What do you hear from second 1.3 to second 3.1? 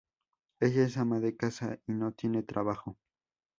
casa y no tiene trabajo.